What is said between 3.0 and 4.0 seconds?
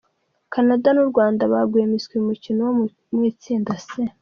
mu itsinda C.